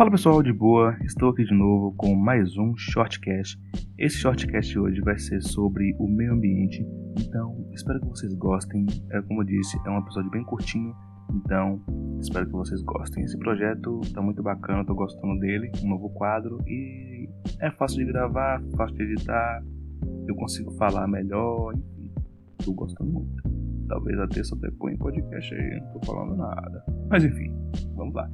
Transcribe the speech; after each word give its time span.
Fala 0.00 0.12
pessoal, 0.12 0.42
de 0.42 0.50
boa, 0.50 0.96
estou 1.04 1.28
aqui 1.28 1.44
de 1.44 1.52
novo 1.52 1.92
com 1.94 2.14
mais 2.14 2.56
um 2.56 2.74
shortcast. 2.74 3.62
Esse 3.98 4.16
shortcast 4.16 4.78
hoje 4.78 4.98
vai 5.02 5.18
ser 5.18 5.42
sobre 5.42 5.94
o 5.98 6.08
meio 6.08 6.32
ambiente, 6.32 6.82
então 7.18 7.68
espero 7.74 8.00
que 8.00 8.06
vocês 8.06 8.32
gostem. 8.32 8.86
É, 9.10 9.20
como 9.20 9.42
eu 9.42 9.44
disse, 9.44 9.78
é 9.84 9.90
um 9.90 9.98
episódio 9.98 10.30
bem 10.30 10.42
curtinho, 10.42 10.96
então 11.34 11.84
espero 12.18 12.46
que 12.46 12.52
vocês 12.52 12.80
gostem. 12.80 13.24
Esse 13.24 13.38
projeto 13.38 14.00
está 14.02 14.22
muito 14.22 14.42
bacana, 14.42 14.80
estou 14.80 14.96
gostando 14.96 15.38
dele, 15.38 15.70
um 15.84 15.90
novo 15.90 16.08
quadro 16.14 16.58
e 16.66 17.28
é 17.60 17.70
fácil 17.72 17.98
de 17.98 18.06
gravar, 18.06 18.62
fácil 18.78 18.96
de 18.96 19.02
editar, 19.02 19.62
eu 20.26 20.34
consigo 20.34 20.70
falar 20.78 21.06
melhor, 21.08 21.74
enfim, 21.74 22.10
estou 22.58 22.72
gostando 22.72 23.12
muito. 23.12 23.69
Talvez 23.90 24.16
até 24.20 24.44
só 24.44 24.54
depois 24.54 24.94
em 24.94 24.98
podcast 24.98 25.52
aí, 25.52 25.80
não 25.80 25.98
tô 25.98 26.06
falando 26.06 26.36
nada. 26.36 26.84
Mas 27.10 27.24
enfim, 27.24 27.52
vamos 27.96 28.14
lá. 28.14 28.30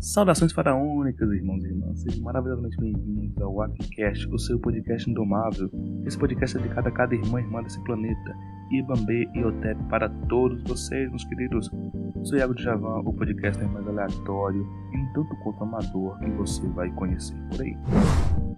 Saudações 0.00 0.52
faraônicas, 0.52 1.30
irmãos 1.30 1.62
e 1.62 1.68
irmãs. 1.68 2.02
Sejam 2.02 2.24
maravilhosamente 2.24 2.76
bem-vindos 2.78 3.40
ao 3.40 3.54
Wakcast, 3.54 4.26
o 4.26 4.38
seu 4.40 4.58
podcast 4.58 5.08
indomável. 5.08 5.70
Esse 6.04 6.18
podcast 6.18 6.56
é 6.56 6.60
dedicado 6.60 6.88
a 6.88 6.90
cada 6.90 7.14
irmã 7.14 7.40
e 7.40 7.44
irmã 7.44 7.62
desse 7.62 7.80
planeta. 7.84 8.34
Ibambe 8.72 9.30
e 9.32 9.44
Otep 9.44 9.80
para 9.88 10.08
todos 10.28 10.60
vocês, 10.64 11.08
meus 11.10 11.24
queridos. 11.26 11.70
Sou 12.24 12.36
Iago 12.36 12.52
de 12.52 12.64
Javan, 12.64 13.02
o 13.04 13.12
podcast 13.12 13.62
é 13.62 13.66
mais 13.68 13.86
aleatório 13.86 14.66
e 14.92 14.98
um 14.98 15.12
tanto 15.12 15.36
quanto 15.44 15.62
amador 15.62 16.18
que 16.18 16.30
você 16.32 16.66
vai 16.70 16.90
conhecer 16.90 17.36
por 17.52 17.62
aí. 17.62 17.76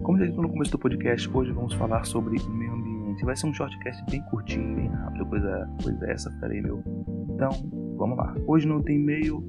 Como 0.02 0.18
já 0.18 0.24
disse 0.24 0.40
no 0.40 0.48
começo 0.48 0.70
do 0.70 0.78
podcast, 0.78 1.28
hoje 1.36 1.52
vamos 1.52 1.74
falar 1.74 2.04
sobre 2.04 2.38
meio 2.48 2.72
ambiente. 3.14 3.24
Vai 3.24 3.36
ser 3.36 3.46
um 3.46 3.54
shortcast 3.54 4.04
bem 4.10 4.22
curtinho, 4.22 4.76
bem 4.76 4.88
rápido, 4.88 5.26
coisa, 5.26 5.70
coisa 5.82 6.06
essa, 6.06 6.30
peraí, 6.40 6.60
meu. 6.60 6.82
Então, 7.30 7.50
vamos 7.96 8.16
lá. 8.16 8.34
Hoje 8.46 8.66
não 8.66 8.82
tem 8.82 8.96
e-mail, 8.96 9.42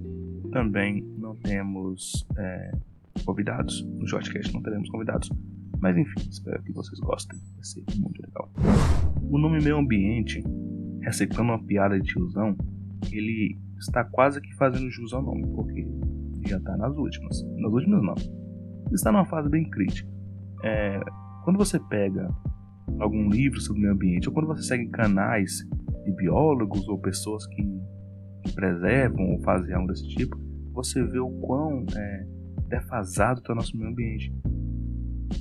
também 0.51 1.03
não 1.17 1.35
temos 1.35 2.25
é, 2.37 2.71
convidados. 3.25 3.83
No 3.83 4.07
shortcast 4.07 4.53
não 4.53 4.61
teremos 4.61 4.89
convidados. 4.89 5.29
Mas 5.79 5.97
enfim, 5.97 6.29
espero 6.29 6.61
que 6.63 6.71
vocês 6.71 6.99
gostem. 6.99 7.37
Vai 7.55 7.63
ser 7.63 7.83
muito 7.97 8.21
legal. 8.21 8.49
O 9.29 9.37
nome 9.37 9.61
Meio 9.61 9.77
Ambiente, 9.77 10.43
reciclando 11.01 11.51
uma 11.51 11.63
piada 11.63 11.99
de 11.99 12.07
tiozão, 12.07 12.55
ele 13.11 13.57
está 13.77 14.03
quase 14.03 14.39
que 14.39 14.55
fazendo 14.55 14.89
jus 14.89 15.13
ao 15.13 15.21
nome, 15.21 15.45
porque 15.53 15.85
já 16.47 16.57
está 16.57 16.77
nas 16.77 16.95
últimas. 16.95 17.43
Nas 17.57 17.71
últimas 17.71 18.01
não. 18.01 18.15
Está 18.91 19.11
numa 19.11 19.25
fase 19.25 19.49
bem 19.49 19.69
crítica. 19.69 20.09
É, 20.63 20.99
quando 21.43 21.57
você 21.57 21.79
pega 21.79 22.29
algum 22.99 23.29
livro 23.29 23.59
sobre 23.59 23.79
o 23.79 23.81
meio 23.83 23.93
ambiente, 23.93 24.27
ou 24.27 24.33
quando 24.33 24.47
você 24.47 24.63
segue 24.63 24.87
canais 24.89 25.65
de 26.03 26.11
biólogos 26.11 26.87
ou 26.87 26.99
pessoas 26.99 27.45
que, 27.47 27.63
preservam 28.53 29.31
ou 29.31 29.41
fazem 29.41 29.73
algo 29.73 29.87
desse 29.87 30.07
tipo, 30.07 30.37
você 30.71 31.03
vê 31.03 31.19
o 31.19 31.29
quão 31.41 31.85
é, 31.95 32.27
defasado 32.67 33.39
está 33.39 33.53
o 33.53 33.55
nosso 33.55 33.75
meio 33.77 33.89
ambiente. 33.89 34.33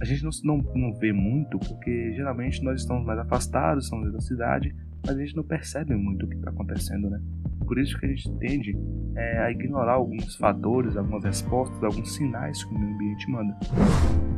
A 0.01 0.05
gente 0.05 0.25
não, 0.25 0.31
não, 0.43 0.73
não 0.75 0.95
vê 0.95 1.13
muito 1.13 1.59
porque 1.59 2.13
geralmente 2.15 2.63
nós 2.63 2.81
estamos 2.81 3.05
mais 3.05 3.19
afastados, 3.19 3.85
estamos 3.85 4.13
da 4.13 4.21
cidade, 4.21 4.75
mas 5.07 5.17
a 5.17 5.21
gente 5.21 5.37
não 5.37 5.45
percebe 5.45 5.95
muito 5.95 6.25
o 6.25 6.29
que 6.29 6.37
está 6.37 6.51
acontecendo, 6.51 7.11
né? 7.11 7.21
Por 7.67 7.79
isso 7.79 7.99
que 7.99 8.07
a 8.07 8.09
gente 8.09 8.31
tende 8.39 8.77
é, 9.17 9.39
a 9.41 9.51
ignorar 9.51 9.95
alguns 9.95 10.37
fatores, 10.37 10.97
algumas 10.97 11.25
respostas, 11.25 11.83
alguns 11.83 12.15
sinais 12.15 12.63
que 12.65 12.75
o 12.75 12.79
meio 12.79 12.95
ambiente 12.95 13.31
manda. 13.31 13.57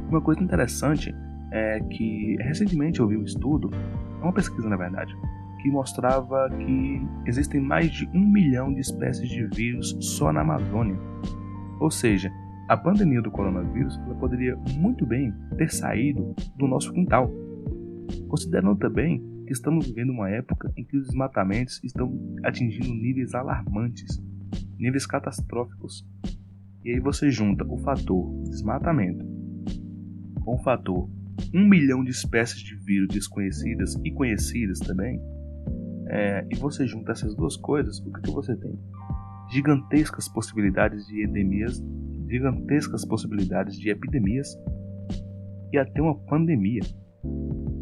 Uma 0.09 0.21
coisa 0.21 0.43
interessante 0.43 1.15
é 1.53 1.81
que 1.81 2.37
recentemente 2.41 3.01
eu 3.01 3.09
vi 3.09 3.17
um 3.17 3.25
estudo, 3.25 3.71
é 4.21 4.23
uma 4.23 4.33
pesquisa 4.33 4.69
na 4.69 4.77
verdade, 4.77 5.17
que 5.63 5.71
mostrava 5.71 6.49
que 6.51 7.01
existem 7.27 7.61
mais 7.61 7.91
de 7.91 8.09
um 8.15 8.27
milhão 8.31 8.73
de 8.73 8.81
espécies 8.81 9.29
de 9.29 9.47
vírus 9.47 9.97
só 10.01 10.33
na 10.33 10.41
Amazônia. 10.41 10.99
Ou 11.81 11.91
seja, 11.91 12.31
a 12.69 12.77
pandemia 12.77 13.23
do 13.23 13.31
coronavírus 13.31 13.97
poderia 14.19 14.57
muito 14.77 15.07
bem 15.07 15.33
ter 15.57 15.71
saído 15.73 16.35
do 16.57 16.67
nosso 16.67 16.93
quintal. 16.93 17.31
Considerando 18.29 18.77
também 18.77 19.23
que 19.47 19.53
estamos 19.53 19.87
vivendo 19.87 20.11
uma 20.11 20.29
época 20.29 20.73
em 20.77 20.85
que 20.85 20.97
os 20.97 21.07
desmatamentos 21.07 21.83
estão 21.85 22.13
atingindo 22.45 22.93
níveis 22.93 23.35
alarmantes, 23.35 24.21
níveis 24.79 25.07
catastróficos. 25.07 26.05
E 26.85 26.91
aí 26.91 27.01
você 27.01 27.31
junta 27.31 27.65
o 27.65 27.79
fator 27.79 28.43
desmatamento 28.45 29.25
com 30.47 30.55
o 30.55 30.59
fator 30.59 31.09
um 31.55 31.69
milhão 31.69 32.05
de 32.05 32.11
espécies 32.11 32.61
de 32.61 32.75
vírus 32.77 33.09
desconhecidas 33.09 33.95
e 34.05 34.11
conhecidas 34.11 34.79
também, 34.81 35.21
é, 36.09 36.47
e 36.51 36.57
você 36.57 36.87
junta 36.87 37.13
essas 37.13 37.35
duas 37.35 37.57
coisas, 37.57 37.99
o 37.99 38.13
que, 38.13 38.23
que 38.23 38.31
você 38.31 38.57
tem? 38.57 38.79
Gigantescas 39.51 40.29
possibilidades 40.29 41.07
de 41.07 41.25
endemias, 41.25 41.83
gigantescas 42.29 43.05
possibilidades 43.05 43.77
de 43.77 43.91
epidemias 43.91 44.49
e 45.73 45.79
até 45.79 46.01
uma 46.01 46.17
pandemia. 46.27 46.83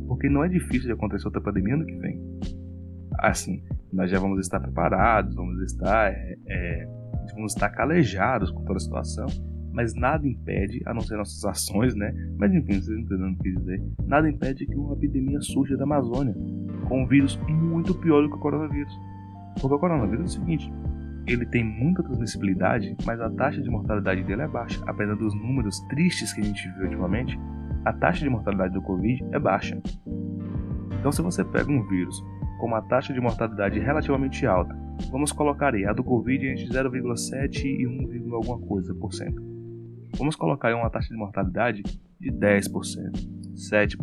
Porque 0.06 0.28
não 0.28 0.44
é 0.44 0.48
difícil 0.48 0.86
de 0.86 0.92
acontecer 0.92 1.26
outra 1.26 1.40
pandemia 1.40 1.74
ano 1.74 1.86
que 1.86 1.96
vem. 1.96 2.20
Assim, 3.18 3.62
nós 3.92 4.10
já 4.10 4.18
vamos 4.18 4.40
estar 4.40 4.60
preparados, 4.60 5.34
vamos 5.34 5.60
estar, 5.62 6.12
é, 6.12 6.34
é, 6.48 6.86
vamos 7.34 7.52
estar 7.52 7.70
calejados 7.70 8.50
com 8.50 8.64
toda 8.64 8.76
a 8.76 8.80
situação, 8.80 9.26
mas 9.74 9.92
nada 9.94 10.26
impede, 10.26 10.80
a 10.86 10.94
não 10.94 11.00
ser 11.00 11.16
nossas 11.16 11.44
ações, 11.44 11.94
né? 11.96 12.14
Mas 12.38 12.54
enfim, 12.54 12.80
vocês 12.80 12.96
entenderam 12.96 13.32
o 13.32 13.36
que 13.36 13.52
dizer. 13.52 13.82
Nada 14.06 14.30
impede 14.30 14.64
que 14.64 14.76
uma 14.76 14.94
epidemia 14.94 15.40
surja 15.40 15.76
da 15.76 15.82
Amazônia, 15.82 16.34
com 16.88 17.02
um 17.02 17.06
vírus 17.06 17.36
muito 17.48 17.92
pior 17.96 18.22
do 18.22 18.30
que 18.30 18.36
o 18.36 18.40
coronavírus. 18.40 18.96
Porque 19.60 19.74
o 19.74 19.78
coronavírus 19.78 20.36
é 20.36 20.38
o 20.38 20.40
seguinte: 20.40 20.72
ele 21.26 21.44
tem 21.46 21.64
muita 21.64 22.04
transmissibilidade, 22.04 22.96
mas 23.04 23.20
a 23.20 23.28
taxa 23.28 23.60
de 23.60 23.68
mortalidade 23.68 24.22
dele 24.22 24.42
é 24.42 24.48
baixa. 24.48 24.80
Apesar 24.86 25.16
dos 25.16 25.34
números 25.34 25.80
tristes 25.88 26.32
que 26.32 26.40
a 26.40 26.44
gente 26.44 26.68
viu 26.74 26.84
ultimamente, 26.84 27.38
a 27.84 27.92
taxa 27.92 28.22
de 28.22 28.30
mortalidade 28.30 28.74
do 28.74 28.82
Covid 28.82 29.24
é 29.32 29.38
baixa. 29.40 29.82
Então, 31.00 31.10
se 31.10 31.20
você 31.20 31.44
pega 31.44 31.70
um 31.70 31.84
vírus 31.88 32.24
com 32.60 32.68
uma 32.68 32.80
taxa 32.80 33.12
de 33.12 33.20
mortalidade 33.20 33.80
relativamente 33.80 34.46
alta, 34.46 34.74
vamos 35.10 35.32
colocar 35.32 35.74
aí 35.74 35.84
a 35.84 35.92
do 35.92 36.04
Covid 36.04 36.46
entre 36.46 36.66
0,7 36.66 37.64
e 37.64 37.86
1, 37.86 38.34
alguma 38.34 38.58
coisa 38.60 38.94
por 38.94 39.12
cento. 39.12 39.53
Vamos 40.16 40.36
colocar 40.36 40.68
aí 40.68 40.74
uma 40.74 40.90
taxa 40.90 41.08
de 41.08 41.16
mortalidade 41.16 41.82
de 42.20 42.30
10%, 42.30 42.70
7%, 43.54 43.96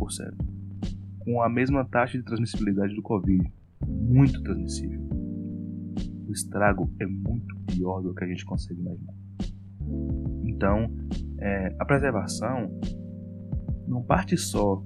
com 1.20 1.42
a 1.42 1.50
mesma 1.50 1.86
taxa 1.86 2.18
de 2.18 2.24
transmissibilidade 2.24 2.94
do 2.96 3.02
Covid, 3.02 3.52
muito 3.88 4.42
transmissível. 4.44 5.02
O 6.28 6.32
estrago 6.32 6.92
é 7.00 7.06
muito 7.06 7.56
pior 7.66 8.02
do 8.02 8.14
que 8.14 8.24
a 8.24 8.28
gente 8.28 8.46
consegue 8.46 8.80
imaginar. 8.82 9.14
Então, 10.46 10.94
é, 11.40 11.76
a 11.80 11.86
preservação 11.86 12.70
não 13.88 14.04
parte 14.04 14.38
só 14.38 14.84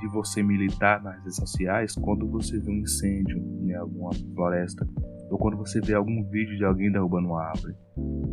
de 0.00 0.08
você 0.08 0.42
militar 0.42 1.02
nas 1.02 1.18
redes 1.18 1.36
sociais 1.36 1.94
quando 1.94 2.28
você 2.28 2.58
vê 2.58 2.70
um 2.70 2.78
incêndio 2.78 3.38
em 3.62 3.74
alguma 3.74 4.10
floresta 4.34 4.86
ou 5.30 5.38
quando 5.38 5.56
você 5.56 5.80
vê 5.80 5.94
algum 5.94 6.22
vídeo 6.28 6.56
de 6.56 6.64
alguém 6.64 6.90
derrubando 6.90 7.28
uma 7.28 7.42
árvore. 7.42 7.74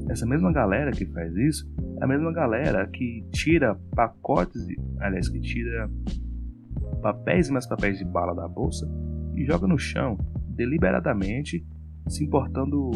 Essa 0.09 0.25
mesma 0.25 0.51
galera 0.51 0.91
que 0.91 1.05
faz 1.05 1.35
isso 1.35 1.69
a 2.01 2.07
mesma 2.07 2.31
galera 2.33 2.87
que 2.87 3.23
tira 3.31 3.75
pacotes, 3.95 4.65
aliás, 4.99 5.29
que 5.29 5.39
tira 5.39 5.89
papéis 7.01 7.49
e 7.49 7.51
mais 7.51 7.67
papéis 7.67 7.99
de 7.99 8.05
bala 8.05 8.33
da 8.33 8.47
bolsa 8.47 8.89
e 9.35 9.45
joga 9.45 9.67
no 9.67 9.77
chão 9.77 10.17
deliberadamente, 10.49 11.65
se 12.07 12.23
importando 12.23 12.91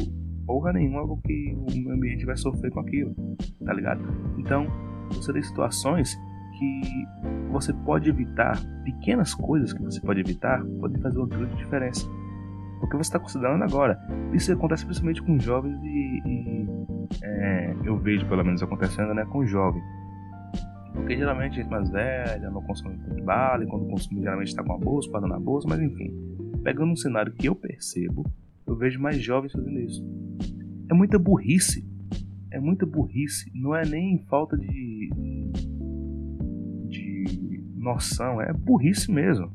porra 0.45 0.73
nenhuma 0.73 1.07
com 1.07 1.17
que 1.21 1.55
o 1.55 1.91
ambiente 1.91 2.25
vai 2.25 2.35
sofrer 2.35 2.71
com 2.71 2.79
aquilo, 2.79 3.15
tá 3.63 3.73
ligado? 3.73 4.01
Então, 4.37 4.67
você 5.11 5.31
tem 5.31 5.41
situações 5.41 6.15
que 6.59 6.81
você 7.51 7.73
pode 7.73 8.09
evitar, 8.09 8.59
pequenas 8.83 9.33
coisas 9.33 9.71
que 9.71 9.81
você 9.81 10.01
pode 10.01 10.19
evitar, 10.19 10.63
podem 10.79 11.01
fazer 11.01 11.17
uma 11.17 11.27
grande 11.27 11.55
diferença 11.57 12.07
porque 12.79 12.97
você 12.97 13.09
está 13.09 13.19
considerando 13.19 13.63
agora. 13.63 13.99
Isso 14.33 14.51
acontece 14.51 14.85
principalmente 14.85 15.21
com 15.21 15.39
jovens 15.39 15.79
e, 15.83 16.21
e 16.25 16.67
é, 17.25 17.75
eu 17.83 17.97
vejo 17.97 18.27
pelo 18.27 18.43
menos 18.43 18.61
acontecendo 18.61 19.13
né, 19.13 19.25
com 19.25 19.45
jovens. 19.45 19.83
Porque 20.93 21.17
geralmente 21.17 21.55
gente 21.55 21.69
mais 21.69 21.89
velha 21.89 22.49
não 22.49 22.61
consome 22.61 22.97
tanto 22.97 23.23
bala, 23.23 23.63
e 23.63 23.67
quando 23.67 23.85
consome 23.87 24.21
geralmente 24.21 24.47
está 24.47 24.63
com 24.63 24.73
a 24.73 24.77
bolsa, 24.77 25.09
guardando 25.09 25.31
na 25.31 25.39
bolsa, 25.39 25.67
mas 25.67 25.81
enfim. 25.81 26.13
Pegando 26.63 26.91
um 26.91 26.95
cenário 26.95 27.33
que 27.33 27.47
eu 27.47 27.55
percebo, 27.55 28.25
eu 28.65 28.75
vejo 28.75 28.99
mais 28.99 29.21
jovens 29.21 29.51
fazendo 29.51 29.79
isso. 29.79 30.03
É 30.89 30.93
muita 30.93 31.19
burrice. 31.19 31.85
É 32.49 32.59
muita 32.59 32.85
burrice. 32.85 33.51
Não 33.53 33.75
é 33.75 33.85
nem 33.85 34.19
falta 34.29 34.57
de, 34.57 35.09
de 36.89 37.63
noção, 37.75 38.41
é 38.41 38.51
burrice 38.53 39.11
mesmo. 39.11 39.51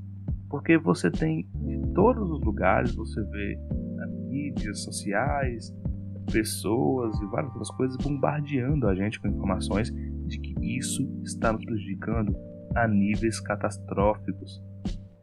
Porque 0.48 0.76
você 0.76 1.10
tem 1.10 1.48
de 1.54 1.92
todos 1.94 2.30
os 2.30 2.40
lugares, 2.44 2.94
você 2.94 3.22
vê 3.24 3.56
né, 3.96 4.06
mídias 4.28 4.82
sociais, 4.82 5.74
pessoas 6.30 7.20
e 7.20 7.26
várias 7.26 7.50
outras 7.52 7.70
coisas 7.72 7.96
bombardeando 7.96 8.86
a 8.88 8.94
gente 8.94 9.20
com 9.20 9.28
informações 9.28 9.90
de 10.26 10.38
que 10.38 10.54
isso 10.78 11.02
está 11.22 11.52
nos 11.52 11.64
prejudicando 11.64 12.34
a 12.74 12.86
níveis 12.86 13.40
catastróficos. 13.40 14.62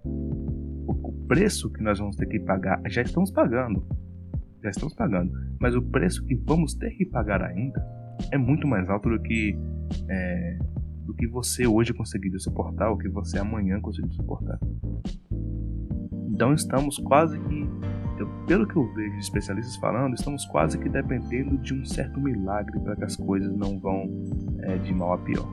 O 0.04 1.26
preço 1.28 1.72
que 1.72 1.82
nós 1.82 2.00
vamos 2.00 2.16
ter 2.16 2.28
que 2.28 2.40
pagar, 2.40 2.82
já 2.88 3.02
estamos 3.02 3.32
pagando, 3.32 3.86
já 4.64 4.70
estamos 4.70 4.94
pagando, 4.94 5.32
mas 5.60 5.76
o 5.76 5.82
preço 5.82 6.26
que 6.26 6.36
vamos 6.36 6.74
ter 6.74 6.92
que 6.92 7.06
pagar 7.06 7.42
ainda 7.42 7.86
é 8.32 8.38
muito 8.38 8.68
mais 8.68 8.90
alto 8.90 9.10
do 9.10 9.20
que 9.22 9.58
é, 10.10 10.60
do 11.06 11.14
que 11.14 11.26
você 11.26 11.66
hoje 11.66 11.94
conseguiria 11.94 12.38
suportar, 12.38 12.90
ou 12.90 12.98
que 12.98 13.08
você 13.08 13.40
amanhã 13.40 13.80
conseguiria 13.80 14.16
suportar. 14.16 14.60
Então 16.30 16.54
estamos 16.54 16.98
quase 16.98 17.40
que, 17.40 17.67
eu, 18.22 18.28
pelo 18.46 18.68
que 18.68 18.76
eu 18.76 18.92
vejo 18.94 19.14
de 19.14 19.20
especialistas 19.20 19.76
falando, 19.78 20.14
estamos 20.14 20.46
quase 20.46 20.78
que 20.78 20.90
dependendo 20.90 21.58
de 21.58 21.74
um 21.74 21.86
certo 21.86 22.20
milagre 22.20 22.80
para 22.80 22.96
que 22.96 23.04
as 23.04 23.16
coisas 23.16 23.56
não 23.56 23.80
vão 23.80 24.10
é, 24.64 24.78
de 24.78 24.94
mal 24.94 25.14
a 25.14 25.18
pior. 25.18 25.48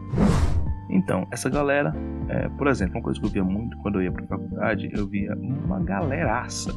Então, 0.90 1.26
essa 1.30 1.48
galera, 1.48 1.92
é, 2.28 2.48
por 2.50 2.66
exemplo, 2.68 2.96
uma 2.96 3.02
coisa 3.02 3.18
que 3.20 3.26
eu 3.26 3.30
via 3.30 3.44
muito 3.44 3.76
quando 3.78 3.96
eu 3.96 4.02
ia 4.02 4.12
para 4.12 4.24
a 4.24 4.28
faculdade, 4.28 4.90
eu 4.92 5.06
via 5.06 5.34
uma 5.34 5.80
galeraça 5.80 6.72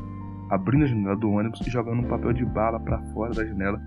abrindo 0.49 0.85
a 0.85 0.87
janela 0.87 1.15
do 1.15 1.29
ônibus 1.29 1.61
e 1.65 1.69
jogando 1.69 1.99
um 1.99 2.07
papel 2.07 2.33
de 2.33 2.45
bala 2.45 2.79
para 2.79 3.01
fora 3.13 3.33
da 3.33 3.45
janela, 3.45 3.81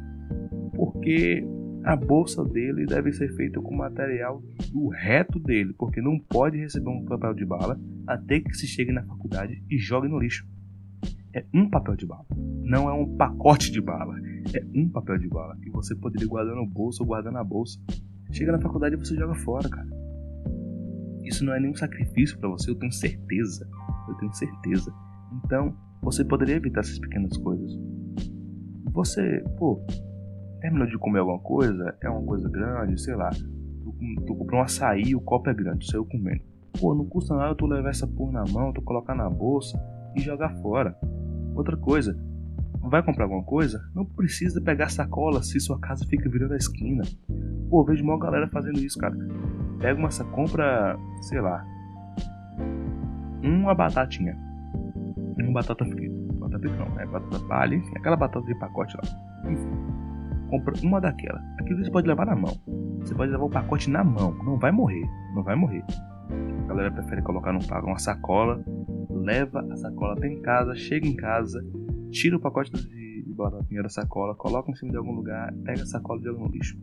porque 0.74 1.44
a 1.84 1.96
bolsa 1.96 2.44
dele 2.44 2.84
deve 2.84 3.12
ser 3.12 3.34
feita 3.34 3.60
com 3.60 3.74
material 3.74 4.42
do 4.70 4.88
reto 4.88 5.38
dele, 5.38 5.72
porque 5.78 6.00
não 6.00 6.18
pode 6.18 6.58
receber 6.58 6.90
um 6.90 7.04
papel 7.04 7.34
de 7.34 7.44
bala 7.44 7.80
até 8.06 8.40
que 8.40 8.52
se 8.54 8.66
chegue 8.66 8.92
na 8.92 9.02
faculdade 9.02 9.62
e 9.70 9.78
jogue 9.78 10.08
no 10.08 10.18
lixo. 10.18 10.46
É 11.32 11.44
um 11.54 11.70
papel 11.70 11.94
de 11.94 12.06
bala, 12.06 12.26
não 12.62 12.88
é 12.88 12.92
um 12.92 13.16
pacote 13.16 13.70
de 13.70 13.80
bala, 13.80 14.16
é 14.52 14.64
um 14.74 14.88
papel 14.88 15.16
de 15.18 15.28
bala 15.28 15.56
que 15.62 15.70
você 15.70 15.94
poderia 15.94 16.26
guardar 16.26 16.56
no 16.56 16.66
bolso 16.66 17.02
ou 17.02 17.06
guardar 17.06 17.32
na 17.32 17.44
bolsa. 17.44 17.78
Chega 18.32 18.52
na 18.52 18.60
faculdade 18.60 18.96
e 18.96 18.98
você 18.98 19.14
joga 19.14 19.34
fora, 19.34 19.68
cara. 19.68 19.88
Isso 21.22 21.44
não 21.44 21.54
é 21.54 21.60
nenhum 21.60 21.74
sacrifício 21.74 22.38
para 22.38 22.48
você, 22.48 22.70
eu 22.70 22.74
tenho 22.76 22.92
certeza. 22.92 23.68
Eu 24.08 24.14
tenho 24.16 24.32
certeza. 24.34 24.92
Então, 25.44 25.76
você 26.02 26.24
poderia 26.24 26.56
evitar 26.56 26.80
essas 26.80 26.98
pequenas 26.98 27.36
coisas. 27.36 27.78
Você, 28.92 29.42
pô, 29.56 29.80
terminou 30.60 30.88
de 30.88 30.98
comer 30.98 31.20
alguma 31.20 31.38
coisa, 31.38 31.96
é 32.02 32.08
uma 32.08 32.24
coisa 32.24 32.48
grande, 32.48 33.00
sei 33.00 33.14
lá. 33.14 33.30
Tu, 33.30 34.24
tu 34.26 34.34
comprou 34.34 34.60
um 34.60 34.64
açaí, 34.64 35.14
o 35.14 35.20
copo 35.20 35.48
é 35.48 35.54
grande, 35.54 35.86
saiu 35.86 36.04
comendo. 36.06 36.42
Pô, 36.80 36.94
não 36.94 37.04
custa 37.04 37.36
nada 37.36 37.54
tu 37.54 37.66
levar 37.66 37.90
essa 37.90 38.06
porra 38.06 38.32
na 38.32 38.44
mão, 38.50 38.72
tu 38.72 38.82
colocar 38.82 39.14
na 39.14 39.28
bolsa 39.28 39.80
e 40.16 40.20
jogar 40.20 40.54
fora. 40.56 40.96
Outra 41.60 41.76
coisa, 41.76 42.18
vai 42.80 43.02
comprar 43.02 43.24
alguma 43.24 43.44
coisa? 43.44 43.80
Não 43.94 44.04
precisa 44.04 44.60
pegar 44.62 44.88
sacola 44.88 45.42
se 45.42 45.60
sua 45.60 45.78
casa 45.78 46.06
fica 46.06 46.28
virando 46.28 46.54
a 46.54 46.56
esquina. 46.56 47.02
Pô, 47.68 47.84
vejo 47.84 48.02
uma 48.02 48.18
galera 48.18 48.48
fazendo 48.48 48.78
isso, 48.78 48.98
cara. 48.98 49.14
Pega 49.78 49.98
uma 49.98 50.08
compra, 50.32 50.98
sei 51.20 51.40
lá, 51.40 51.62
uma 53.42 53.74
batatinha. 53.74 54.34
Uma 55.38 55.52
batata 55.52 55.84
frita. 55.84 56.14
Batata 56.34 56.58
frita 56.58 56.76
não, 56.76 56.98
é 56.98 57.06
batata 57.06 57.40
palha, 57.40 57.74
enfim, 57.74 57.92
aquela 57.96 58.16
batata 58.16 58.46
de 58.46 58.54
pacote 58.58 58.96
lá. 58.96 59.50
Enfim 59.50 60.00
compra 60.50 60.74
uma 60.82 61.00
daquela. 61.00 61.40
Aquilo 61.60 61.82
você 61.82 61.90
pode 61.90 62.08
levar 62.08 62.26
na 62.26 62.34
mão. 62.34 62.52
Você 62.98 63.14
pode 63.14 63.30
levar 63.30 63.44
o 63.44 63.50
pacote 63.50 63.88
na 63.88 64.02
mão. 64.02 64.34
Não 64.44 64.58
vai 64.58 64.72
morrer. 64.72 65.08
Não 65.34 65.42
vai 65.42 65.54
morrer. 65.54 65.84
A 66.64 66.68
galera 66.68 66.90
prefere 66.90 67.22
colocar 67.22 67.52
num 67.52 67.60
uma 67.84 67.98
sacola, 67.98 68.62
leva 69.20 69.66
a 69.70 69.76
sacola 69.76 70.14
até 70.14 70.26
em 70.26 70.40
casa, 70.40 70.74
chega 70.74 71.06
em 71.06 71.14
casa, 71.14 71.64
tira 72.10 72.36
o 72.36 72.40
pacote 72.40 72.72
de, 72.72 73.22
de 73.22 73.82
da 73.82 73.88
sacola, 73.88 74.34
coloca 74.34 74.70
em 74.70 74.74
cima 74.74 74.90
de 74.90 74.96
algum 74.96 75.12
lugar, 75.12 75.52
pega 75.64 75.82
a 75.82 75.86
sacola 75.86 76.20
e 76.20 76.24
joga 76.24 76.40
no 76.40 76.48
lixo. 76.48 76.78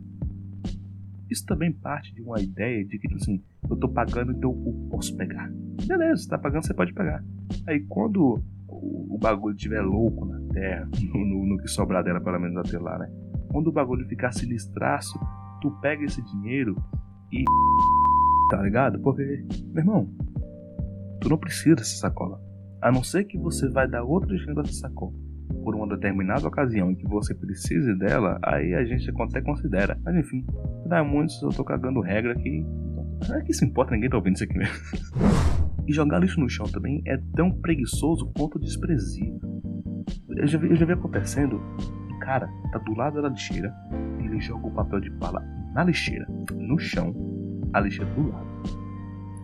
Isso 1.30 1.44
também 1.44 1.70
parte 1.70 2.14
de 2.14 2.22
uma 2.22 2.40
ideia 2.40 2.84
de 2.84 2.98
que, 2.98 3.06
tipo 3.06 3.16
assim, 3.20 3.42
eu 3.68 3.76
tô 3.76 3.88
pagando, 3.88 4.32
então 4.32 4.50
eu 4.50 4.88
posso 4.90 5.14
pegar. 5.16 5.50
Beleza, 5.86 6.22
você 6.22 6.28
tá 6.28 6.38
pagando, 6.38 6.66
você 6.66 6.74
pode 6.74 6.94
pegar. 6.94 7.22
Aí 7.66 7.80
quando 7.80 8.42
o, 8.66 9.14
o 9.14 9.18
bagulho 9.18 9.54
estiver 9.54 9.82
louco 9.82 10.24
na 10.24 10.40
terra, 10.52 10.88
no, 11.12 11.24
no, 11.24 11.46
no, 11.46 11.58
que 11.58 11.68
sobrar 11.68 12.02
dela, 12.02 12.20
pelo 12.20 12.38
menos 12.38 12.56
até 12.56 12.78
lá, 12.78 12.98
né? 12.98 13.10
Quando 13.48 13.68
o 13.68 13.72
bagulho 13.72 14.06
ficar 14.06 14.32
sinistraço, 14.32 15.18
tu 15.60 15.70
pega 15.82 16.04
esse 16.04 16.22
dinheiro 16.22 16.76
e. 17.32 17.44
Tá 18.50 18.62
ligado? 18.62 18.98
Porque, 19.00 19.44
meu 19.74 19.82
irmão, 19.82 20.10
tu 21.20 21.28
não 21.28 21.38
precisa 21.38 21.76
dessa 21.76 21.96
sacola. 21.96 22.40
A 22.80 22.92
não 22.92 23.02
ser 23.02 23.24
que 23.24 23.36
você 23.38 23.68
vai 23.68 23.88
dar 23.88 24.02
outro 24.02 24.28
destino 24.28 24.54
dessa 24.54 24.74
sacola 24.74 25.12
por 25.64 25.74
uma 25.74 25.88
determinada 25.88 26.46
ocasião 26.46 26.90
em 26.90 26.94
que 26.94 27.06
você 27.06 27.34
precise 27.34 27.94
dela, 27.98 28.38
aí 28.42 28.74
a 28.74 28.84
gente 28.84 29.10
até 29.10 29.40
considera. 29.40 29.98
Mas 30.04 30.16
enfim, 30.16 30.46
dá 30.86 31.02
muito 31.02 31.32
eu 31.42 31.50
tô 31.50 31.64
cagando 31.64 32.00
regra 32.00 32.32
aqui. 32.32 32.64
Então, 33.16 33.36
é 33.36 33.42
que 33.42 33.52
se 33.52 33.64
importa, 33.64 33.92
ninguém 33.92 34.08
tá 34.08 34.16
ouvindo 34.16 34.36
isso 34.36 34.44
aqui 34.44 34.56
mesmo. 34.56 34.74
e 35.86 35.92
jogar 35.92 36.20
lixo 36.20 36.40
no 36.40 36.48
chão 36.48 36.66
também 36.66 37.02
é 37.06 37.18
tão 37.34 37.50
preguiçoso 37.50 38.30
quanto 38.36 38.58
desprezível. 38.58 39.40
Eu 40.36 40.46
já 40.46 40.58
vi, 40.58 40.68
eu 40.68 40.76
já 40.76 40.86
vi 40.86 40.92
acontecendo 40.92 41.60
cara 42.28 42.46
tá 42.72 42.78
do 42.78 42.94
lado 42.94 43.22
da 43.22 43.28
lixeira, 43.30 43.74
ele 44.18 44.38
joga 44.38 44.66
o 44.66 44.70
papel 44.70 45.00
de 45.00 45.08
bala 45.10 45.42
na 45.72 45.82
lixeira, 45.82 46.26
no 46.54 46.78
chão, 46.78 47.14
a 47.72 47.80
lixeira 47.80 48.12
do 48.12 48.28
lado. 48.28 48.46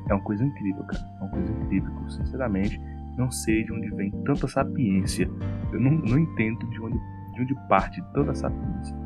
É 0.09 0.15
uma 0.15 0.23
coisa 0.23 0.45
incrível, 0.45 0.85
cara. 0.85 1.05
É 1.21 1.23
uma 1.23 1.31
coisa 1.31 1.53
incrível. 1.53 1.93
Eu, 2.03 2.11
sinceramente, 2.11 2.81
não 3.17 3.31
sei 3.31 3.65
de 3.65 3.73
onde 3.73 3.91
vem 3.95 4.11
tanta 4.25 4.47
sapiência. 4.47 5.29
Eu 5.73 5.81
não, 5.81 5.93
não 5.93 6.19
entendo 6.19 6.69
de 6.71 6.81
onde, 6.81 6.99
de 7.35 7.43
onde 7.43 7.55
parte 7.69 8.03
tanta 8.13 8.35
sapiência. 8.35 8.97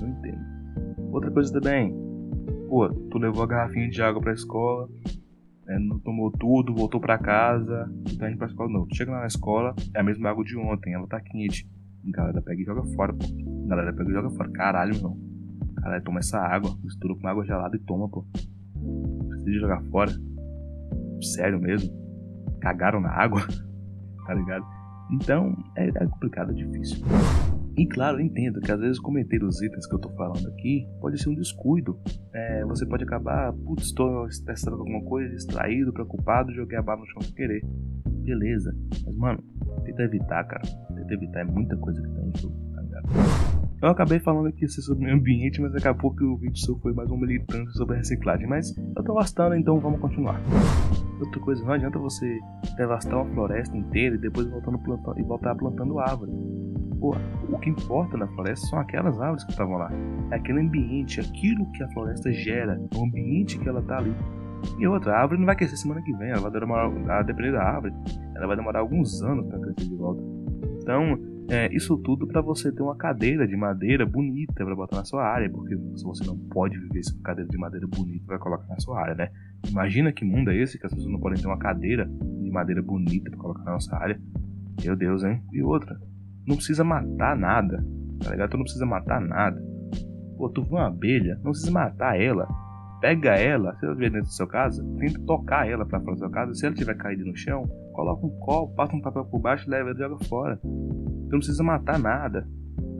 Não 0.00 0.08
entendo. 0.08 0.56
Outra 1.12 1.30
coisa 1.30 1.52
também. 1.52 1.94
Pô, 2.68 2.88
tu 2.88 3.18
levou 3.18 3.42
a 3.42 3.46
garrafinha 3.46 3.88
de 3.88 4.02
água 4.02 4.20
pra 4.20 4.32
escola, 4.32 4.88
né, 5.66 5.78
não 5.78 5.98
tomou 5.98 6.30
tudo, 6.30 6.74
voltou 6.74 7.00
pra 7.00 7.18
casa, 7.18 7.90
tá 8.18 8.28
indo 8.28 8.38
pra 8.38 8.48
escola 8.48 8.70
não. 8.70 8.86
Tu 8.86 8.96
chega 8.96 9.12
lá 9.12 9.20
na 9.20 9.26
escola, 9.26 9.74
é 9.94 10.00
a 10.00 10.02
mesma 10.02 10.30
água 10.30 10.44
de 10.44 10.56
ontem, 10.56 10.94
ela 10.94 11.06
tá 11.06 11.20
quente. 11.20 11.68
A 12.06 12.10
galera 12.10 12.42
pega 12.42 12.60
e 12.60 12.64
joga 12.64 12.84
fora, 12.94 13.12
pô. 13.12 13.24
A 13.64 13.68
galera 13.68 13.92
pega 13.92 14.10
e 14.10 14.12
joga 14.12 14.30
fora. 14.30 14.50
Caralho, 14.52 14.94
meu. 15.00 15.16
Caralho, 15.76 16.04
toma 16.04 16.18
essa 16.20 16.38
água, 16.38 16.76
mistura 16.82 17.14
com 17.14 17.26
água 17.26 17.44
gelada 17.44 17.76
e 17.76 17.80
toma, 17.80 18.08
pô. 18.08 18.24
Precisa 19.28 19.60
jogar 19.60 19.82
fora. 19.84 20.12
Sério 21.22 21.60
mesmo. 21.60 21.92
Cagaram 22.60 23.00
na 23.00 23.10
água, 23.10 23.40
tá 24.26 24.34
ligado? 24.34 24.64
Então, 25.12 25.54
é, 25.76 25.88
é 25.88 26.06
complicado, 26.06 26.50
é 26.50 26.54
difícil. 26.54 27.04
E 27.76 27.86
claro, 27.86 28.18
eu 28.18 28.24
entendo 28.24 28.58
que 28.60 28.72
às 28.72 28.80
vezes 28.80 28.98
cometer 28.98 29.42
os 29.44 29.60
itens 29.60 29.86
que 29.86 29.94
eu 29.94 29.98
tô 29.98 30.08
falando 30.14 30.48
aqui 30.48 30.88
pode 31.00 31.22
ser 31.22 31.28
um 31.28 31.34
descuido. 31.34 32.00
É, 32.34 32.64
você 32.64 32.86
pode 32.86 33.04
acabar, 33.04 33.52
putz, 33.52 33.84
estou 33.84 34.26
estressado 34.26 34.76
com 34.76 34.82
alguma 34.82 35.04
coisa, 35.04 35.34
distraído, 35.34 35.92
preocupado, 35.92 36.54
joguei 36.54 36.78
a 36.78 36.82
barra 36.82 37.00
no 37.00 37.06
chão 37.06 37.20
sem 37.20 37.34
querer. 37.34 37.62
Beleza, 38.24 38.74
mas 39.04 39.16
mano, 39.16 39.44
tenta 39.84 40.02
evitar, 40.02 40.44
cara. 40.44 40.62
Tenta 40.62 41.14
evitar, 41.14 41.40
é 41.40 41.44
muita 41.44 41.76
coisa 41.76 42.00
que 42.00 42.08
tá 42.08 42.22
em 42.22 42.40
jogo, 42.40 42.56
tá 42.74 42.80
ligado? 42.80 43.55
Eu 43.82 43.90
acabei 43.90 44.18
falando 44.18 44.46
aqui 44.48 44.66
sobre 44.68 45.02
o 45.02 45.04
meio 45.04 45.16
ambiente, 45.16 45.60
mas 45.60 45.74
acabou 45.74 46.14
que 46.14 46.24
o 46.24 46.36
vídeo 46.38 46.56
seu 46.56 46.78
foi 46.78 46.94
mais 46.94 47.10
um 47.10 47.16
militante 47.18 47.70
sobre 47.72 47.98
reciclagem. 47.98 48.46
Mas 48.46 48.74
eu 48.96 49.04
tô 49.04 49.12
gostando, 49.12 49.54
então 49.54 49.78
vamos 49.78 50.00
continuar. 50.00 50.40
Outra 51.20 51.40
coisa, 51.40 51.62
não 51.62 51.72
adianta 51.72 51.98
você 51.98 52.38
devastar 52.78 53.22
uma 53.22 53.34
floresta 53.34 53.76
inteira 53.76 54.16
e 54.16 54.18
depois 54.18 54.46
voltando 54.46 54.80
e 55.18 55.22
voltar 55.22 55.54
plantando 55.56 55.98
árvore. 55.98 56.32
Pô, 56.98 57.14
o 57.50 57.58
que 57.58 57.68
importa 57.68 58.16
na 58.16 58.26
floresta 58.28 58.66
são 58.66 58.78
aquelas 58.78 59.20
árvores 59.20 59.44
que 59.44 59.50
estavam 59.50 59.76
lá. 59.76 59.90
É 60.30 60.36
aquele 60.36 60.60
ambiente, 60.60 61.20
aquilo 61.20 61.70
que 61.72 61.82
a 61.82 61.88
floresta 61.90 62.32
gera, 62.32 62.80
o 62.94 63.04
ambiente 63.04 63.58
que 63.58 63.68
ela 63.68 63.82
tá 63.82 63.98
ali. 63.98 64.14
E 64.78 64.86
outra, 64.86 65.12
a 65.12 65.20
árvore 65.20 65.38
não 65.38 65.46
vai 65.46 65.54
crescer 65.54 65.76
semana 65.76 66.00
que 66.00 66.16
vem, 66.16 66.30
ela 66.30 66.40
vai 66.40 66.50
demorar, 66.50 66.90
a 67.10 67.22
depender 67.22 67.52
da 67.52 67.62
árvore, 67.62 67.92
ela 68.34 68.46
vai 68.46 68.56
demorar 68.56 68.80
alguns 68.80 69.22
anos 69.22 69.46
para 69.46 69.60
crescer 69.60 69.86
de 69.86 69.96
volta. 69.96 70.22
Então, 70.80 71.35
é, 71.48 71.72
isso 71.74 71.96
tudo 71.98 72.26
para 72.26 72.40
você 72.40 72.72
ter 72.72 72.82
uma 72.82 72.96
cadeira 72.96 73.46
de 73.46 73.56
madeira 73.56 74.04
bonita 74.04 74.52
para 74.52 74.74
botar 74.74 74.96
na 74.96 75.04
sua 75.04 75.24
área, 75.24 75.48
porque 75.48 75.76
você 75.76 76.26
não 76.26 76.36
pode 76.36 76.78
viver 76.78 77.04
sem 77.04 77.14
uma 77.14 77.22
cadeira 77.22 77.50
de 77.50 77.58
madeira 77.58 77.86
bonita 77.86 78.24
para 78.26 78.38
colocar 78.38 78.66
na 78.68 78.80
sua 78.80 79.00
área, 79.00 79.14
né? 79.14 79.30
Imagina 79.68 80.12
que 80.12 80.24
mundo 80.24 80.50
é 80.50 80.56
esse 80.56 80.78
que 80.78 80.86
as 80.86 80.92
pessoas 80.92 81.12
não 81.12 81.20
podem 81.20 81.40
ter 81.40 81.46
uma 81.46 81.58
cadeira 81.58 82.08
de 82.42 82.50
madeira 82.50 82.82
bonita 82.82 83.30
para 83.30 83.38
colocar 83.38 83.64
na 83.64 83.72
nossa 83.72 83.96
área. 83.96 84.20
Meu 84.84 84.96
Deus, 84.96 85.22
hein? 85.22 85.40
E 85.52 85.62
outra, 85.62 85.98
não 86.46 86.56
precisa 86.56 86.82
matar 86.82 87.36
nada, 87.36 87.84
tá 88.22 88.30
ligado? 88.30 88.50
Tu 88.50 88.56
não 88.56 88.64
precisa 88.64 88.86
matar 88.86 89.20
nada. 89.20 89.62
Pô, 90.36 90.48
tu 90.48 90.62
viu 90.62 90.72
uma 90.72 90.88
abelha, 90.88 91.36
não 91.36 91.52
precisa 91.52 91.70
matar 91.70 92.20
ela 92.20 92.46
pega 93.00 93.36
ela, 93.36 93.74
se 93.76 93.84
ela 93.84 93.94
estiver 93.94 94.10
dentro 94.10 94.26
da 94.26 94.32
sua 94.32 94.46
casa, 94.46 94.84
tenta 94.98 95.20
tocar 95.26 95.68
ela 95.68 95.84
para 95.84 96.00
fora 96.00 96.12
da 96.12 96.18
sua 96.18 96.30
casa. 96.30 96.54
Se 96.54 96.66
ela 96.66 96.74
tiver 96.74 96.96
caída 96.96 97.24
no 97.24 97.36
chão, 97.36 97.64
coloca 97.92 98.26
um 98.26 98.30
copo, 98.40 98.74
passa 98.74 98.96
um 98.96 99.00
papel 99.00 99.24
por 99.26 99.40
baixo, 99.40 99.68
leva 99.70 99.90
ela 99.90 99.98
e 99.98 100.02
joga 100.02 100.24
fora. 100.24 100.60
Você 101.26 101.32
não 101.32 101.38
precisa 101.38 101.62
matar 101.62 101.98
nada, 101.98 102.48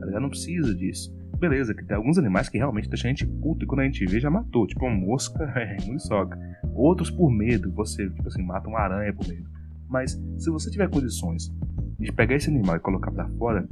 tá 0.01 0.07
ligado? 0.07 0.23
Não 0.23 0.29
precisa 0.29 0.75
disso. 0.75 1.15
Beleza, 1.39 1.75
que 1.75 1.85
tem 1.85 1.97
alguns 1.97 2.19
animais 2.19 2.49
que 2.49 2.59
realmente 2.59 2.89
deixam 2.89 3.09
a 3.09 3.15
gente 3.15 3.27
puto 3.27 3.65
e 3.65 3.69
quando 3.69 3.81
a 3.81 3.85
gente 3.85 4.05
vê 4.07 4.19
já 4.19 4.31
matou. 4.31 4.67
Tipo 4.67 4.87
uma 4.87 4.95
mosca, 4.95 5.45
é, 5.57 5.77
muriçoca. 5.87 6.39
Outros 6.75 7.11
por 7.11 7.31
medo, 7.31 7.71
você, 7.73 8.09
tipo 8.11 8.27
assim, 8.27 8.43
mata 8.43 8.69
uma 8.69 8.81
aranha 8.81 9.13
por 9.13 9.27
medo. 9.29 9.49
Mas 9.89 10.21
se 10.39 10.51
você 10.51 10.71
tiver 10.71 10.89
condições 10.89 11.53
de 11.99 12.13
pegar 12.13 12.37
esse 12.37 12.51
animal 12.51 12.77
e 12.77 12.81
colocar 12.81 13.11
para 13.11 13.29
fora, 13.31 13.67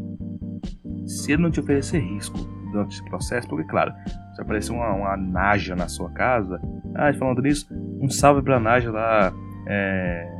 se 1.06 1.32
ele 1.32 1.42
não 1.42 1.50
te 1.50 1.60
oferecer 1.60 1.98
risco 1.98 2.38
durante 2.70 2.94
esse 2.94 3.04
processo, 3.04 3.48
porque, 3.48 3.64
claro, 3.68 3.92
se 4.34 4.42
aparecer 4.42 4.72
uma, 4.72 4.92
uma 4.92 5.16
Naja 5.16 5.74
na 5.74 5.88
sua 5.88 6.10
casa, 6.10 6.60
ah, 6.94 7.12
falando 7.14 7.42
nisso, 7.42 7.66
um 8.00 8.08
salve 8.08 8.42
pra 8.42 8.60
Naja 8.60 8.90
lá, 8.90 9.32
é, 9.66 10.30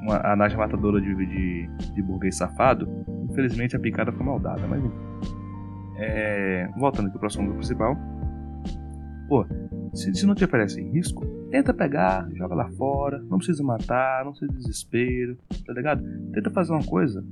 uma, 0.00 0.16
a 0.32 0.36
Naja 0.36 0.56
matadora 0.56 1.00
de, 1.00 1.14
de, 1.14 1.68
de 1.94 2.02
burguês 2.02 2.36
safado. 2.36 2.88
Infelizmente 3.30 3.76
a 3.76 3.80
picada 3.80 4.12
foi 4.12 4.24
maldada, 4.24 4.66
mas 4.66 4.84
enfim. 4.84 4.94
É, 5.96 6.68
voltando 6.78 7.08
aqui 7.08 7.18
pro 7.18 7.26
assunto 7.26 7.52
principal. 7.54 7.96
Pô, 9.28 9.46
se, 9.94 10.14
se 10.14 10.26
não 10.26 10.34
te 10.34 10.44
oferece 10.44 10.80
risco, 10.82 11.24
tenta 11.50 11.74
pegar, 11.74 12.28
joga 12.34 12.54
lá 12.54 12.68
fora, 12.70 13.18
não 13.28 13.38
precisa 13.38 13.62
matar, 13.62 14.24
não 14.24 14.32
precisa 14.32 14.50
de 14.50 14.58
desespero, 14.58 15.38
tá 15.66 15.72
ligado? 15.72 16.02
Tenta 16.32 16.50
fazer 16.50 16.72
uma 16.72 16.84
coisa, 16.84 17.24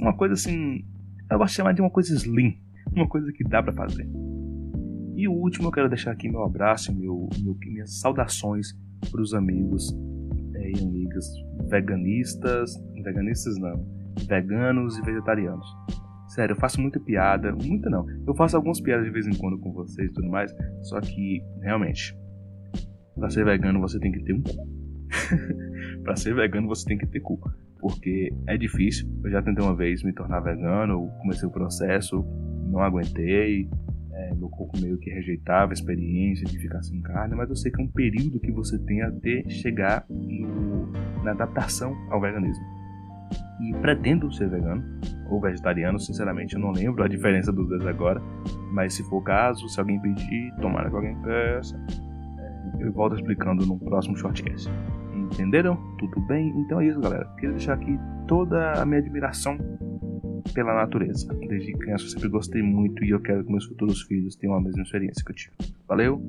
uma 0.00 0.16
coisa 0.16 0.34
assim, 0.34 0.84
eu 1.30 1.38
gosto 1.38 1.52
de 1.52 1.56
chamar 1.56 1.72
de 1.72 1.80
uma 1.80 1.90
coisa 1.90 2.14
slim, 2.14 2.58
uma 2.94 3.08
coisa 3.08 3.32
que 3.32 3.44
dá 3.44 3.62
para 3.62 3.72
fazer. 3.72 4.08
E 5.16 5.28
o 5.28 5.32
último, 5.32 5.68
eu 5.68 5.72
quero 5.72 5.88
deixar 5.88 6.10
aqui 6.10 6.28
meu 6.28 6.42
abraço, 6.42 6.94
meu, 6.94 7.28
meu 7.40 7.56
minhas 7.66 8.00
saudações 8.00 8.76
para 9.10 9.20
os 9.20 9.32
amigos 9.32 9.96
é, 10.54 10.72
e 10.72 10.82
amigas 10.82 11.26
veganistas, 11.70 12.74
veganistas 13.02 13.56
não, 13.58 13.93
veganos 14.26 14.98
e 14.98 15.02
vegetarianos. 15.02 15.66
Sério, 16.28 16.54
eu 16.54 16.58
faço 16.58 16.80
muita 16.80 16.98
piada, 16.98 17.52
muita 17.52 17.88
não. 17.88 18.06
Eu 18.26 18.34
faço 18.34 18.56
algumas 18.56 18.80
piadas 18.80 19.04
de 19.04 19.10
vez 19.10 19.26
em 19.26 19.34
quando 19.34 19.58
com 19.58 19.72
vocês 19.72 20.10
e 20.10 20.12
tudo 20.12 20.28
mais, 20.28 20.54
só 20.82 21.00
que 21.00 21.42
realmente, 21.62 22.16
para 23.14 23.30
ser 23.30 23.44
vegano 23.44 23.80
você 23.80 24.00
tem 24.00 24.10
que 24.10 24.22
ter 24.24 24.32
um 24.32 24.42
cu. 24.42 24.50
para 26.02 26.16
ser 26.16 26.34
vegano 26.34 26.66
você 26.66 26.84
tem 26.86 26.98
que 26.98 27.06
ter 27.06 27.20
cu, 27.20 27.38
porque 27.78 28.32
é 28.48 28.56
difícil. 28.56 29.08
Eu 29.22 29.30
já 29.30 29.42
tentei 29.42 29.64
uma 29.64 29.76
vez 29.76 30.02
me 30.02 30.12
tornar 30.12 30.40
vegano, 30.40 31.08
comecei 31.20 31.46
o 31.46 31.52
processo, 31.52 32.24
não 32.68 32.80
aguentei, 32.80 33.68
é, 34.14 34.34
meu 34.34 34.48
corpo 34.48 34.78
meio 34.80 34.98
que 34.98 35.10
rejeitava 35.10 35.72
a 35.72 35.74
experiência 35.74 36.46
de 36.46 36.58
ficar 36.58 36.82
sem 36.82 37.00
carne, 37.02 37.34
mas 37.34 37.48
eu 37.48 37.56
sei 37.56 37.70
que 37.70 37.80
é 37.80 37.84
um 37.84 37.88
período 37.88 38.40
que 38.40 38.50
você 38.50 38.78
tem 38.78 39.02
até 39.02 39.44
chegar 39.48 40.04
no, 40.08 40.90
na 41.22 41.32
adaptação 41.32 41.94
ao 42.10 42.20
veganismo. 42.20 42.64
E 43.60 43.72
pretendo 43.74 44.32
ser 44.32 44.48
vegano 44.48 44.82
ou 45.30 45.40
vegetariano, 45.40 45.98
sinceramente 45.98 46.54
eu 46.54 46.60
não 46.60 46.72
lembro 46.72 47.04
a 47.04 47.08
diferença 47.08 47.52
dos 47.52 47.68
dois 47.68 47.86
agora, 47.86 48.20
mas 48.72 48.94
se 48.94 49.02
for 49.04 49.18
o 49.18 49.22
caso, 49.22 49.68
se 49.68 49.78
alguém 49.78 50.00
pedir, 50.00 50.52
tomara 50.60 50.90
que 50.90 50.96
alguém 50.96 51.16
peça, 51.22 51.80
é, 52.38 52.84
eu 52.84 52.92
volto 52.92 53.14
explicando 53.14 53.64
no 53.64 53.78
próximo 53.78 54.16
shortcast. 54.16 54.70
Entenderam? 55.14 55.76
Tudo 55.98 56.20
bem? 56.26 56.48
Então 56.60 56.80
é 56.80 56.86
isso, 56.86 57.00
galera. 57.00 57.24
Queria 57.36 57.52
deixar 57.52 57.74
aqui 57.74 57.98
toda 58.26 58.72
a 58.72 58.84
minha 58.84 59.00
admiração 59.00 59.56
pela 60.52 60.74
natureza. 60.74 61.26
Desde 61.48 61.72
criança 61.72 62.04
eu 62.04 62.08
sempre 62.08 62.28
gostei 62.28 62.62
muito 62.62 63.02
e 63.04 63.10
eu 63.10 63.20
quero 63.20 63.44
que 63.44 63.50
meus 63.50 63.64
futuros 63.64 64.02
filhos 64.02 64.36
tenham 64.36 64.54
a 64.54 64.60
mesma 64.60 64.82
experiência 64.82 65.24
que 65.24 65.30
eu 65.30 65.36
tive. 65.36 65.54
Valeu? 65.88 66.22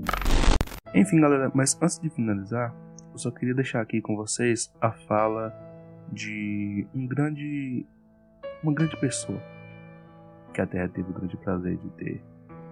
Enfim, 0.94 1.20
galera, 1.20 1.52
mas 1.54 1.78
antes 1.82 2.00
de 2.00 2.10
finalizar, 2.10 2.74
eu 3.12 3.18
só 3.18 3.32
queria 3.32 3.54
deixar 3.54 3.82
aqui 3.82 4.02
com 4.02 4.16
vocês 4.16 4.74
a 4.80 4.92
fala 4.92 5.54
de 6.12 6.88
um 6.94 7.08
grande 7.08 7.86
uma 8.64 8.74
grande 8.74 8.98
pessoa 9.00 9.40
que 10.54 10.62
a 10.62 10.66
Terra 10.66 10.88
teve 10.88 11.10
o 11.10 11.14
grande 11.14 11.38
prazer 11.38 11.78
de 11.78 11.90
ter 11.92 12.24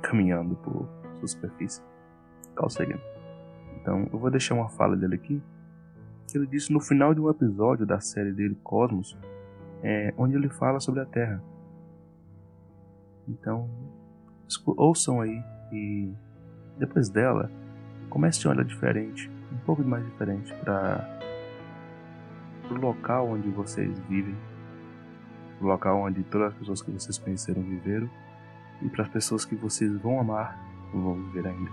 caminhando 0.01 0.55
por 0.55 0.87
sua 1.19 1.27
superfície. 1.27 1.81
Carl 2.55 2.69
Sagan. 2.69 2.99
Então, 3.81 4.07
eu 4.11 4.17
vou 4.17 4.31
deixar 4.31 4.55
uma 4.55 4.69
fala 4.69 4.95
dele 4.95 5.15
aqui. 5.15 5.41
Que 6.27 6.37
ele 6.37 6.47
disse 6.47 6.71
no 6.71 6.79
final 6.79 7.13
de 7.13 7.19
um 7.19 7.29
episódio 7.29 7.85
da 7.85 7.99
série 7.99 8.31
dele 8.31 8.57
Cosmos, 8.63 9.17
é, 9.83 10.13
onde 10.17 10.35
ele 10.35 10.49
fala 10.49 10.79
sobre 10.79 11.01
a 11.01 11.05
Terra. 11.05 11.43
Então, 13.27 13.69
ouçam 14.65 15.21
aí 15.21 15.43
e 15.71 16.11
depois 16.77 17.09
dela, 17.09 17.51
comece 18.09 18.47
a 18.47 18.51
olhar 18.51 18.65
diferente, 18.65 19.29
um 19.51 19.57
pouco 19.65 19.83
mais 19.83 20.03
diferente 20.05 20.53
para 20.63 21.12
o 22.73 22.81
local 22.81 23.29
onde 23.29 23.49
vocês 23.49 23.97
vivem, 24.09 24.35
o 25.61 25.65
local 25.65 26.01
onde 26.01 26.23
todas 26.23 26.49
as 26.49 26.53
pessoas 26.55 26.81
que 26.81 26.91
vocês 26.91 27.17
conheceram 27.17 27.61
viveram 27.61 28.09
e 28.81 28.89
para 28.89 29.03
as 29.03 29.09
pessoas 29.09 29.45
que 29.45 29.55
vocês 29.55 29.95
vão 30.01 30.19
amar 30.19 30.59
vão 30.93 31.15
viver 31.15 31.47
ainda. 31.47 31.71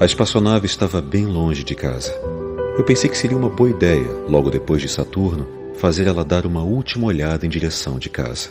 A 0.00 0.04
espaçonave 0.04 0.66
estava 0.66 1.00
bem 1.00 1.26
longe 1.26 1.62
de 1.62 1.74
casa. 1.74 2.12
Eu 2.76 2.84
pensei 2.84 3.08
que 3.08 3.16
seria 3.16 3.36
uma 3.36 3.48
boa 3.48 3.70
ideia, 3.70 4.10
logo 4.28 4.50
depois 4.50 4.82
de 4.82 4.88
Saturno, 4.88 5.46
fazer 5.76 6.06
ela 6.06 6.24
dar 6.24 6.46
uma 6.46 6.62
última 6.62 7.06
olhada 7.06 7.46
em 7.46 7.48
direção 7.48 7.98
de 7.98 8.10
casa. 8.10 8.50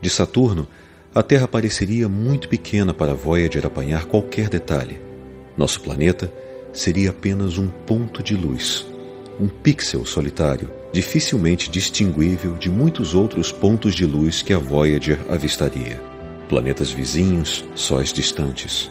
De 0.00 0.08
Saturno, 0.10 0.68
a 1.14 1.22
Terra 1.22 1.48
pareceria 1.48 2.08
muito 2.08 2.48
pequena 2.48 2.92
para 2.92 3.14
Voyager 3.14 3.66
apanhar 3.66 4.04
qualquer 4.04 4.48
detalhe. 4.48 5.00
Nosso 5.56 5.80
planeta 5.80 6.32
seria 6.74 7.10
apenas 7.10 7.56
um 7.56 7.68
ponto 7.68 8.22
de 8.22 8.36
luz, 8.36 8.86
um 9.40 9.48
pixel 9.48 10.04
solitário, 10.04 10.70
dificilmente 10.92 11.70
distinguível 11.70 12.54
de 12.56 12.68
muitos 12.68 13.14
outros 13.14 13.50
pontos 13.50 13.94
de 13.94 14.04
luz 14.04 14.42
que 14.42 14.52
a 14.52 14.58
Voyager 14.58 15.18
avistaria. 15.30 16.00
Planetas 16.48 16.90
vizinhos, 16.90 17.64
sóis 17.74 18.12
distantes. 18.12 18.90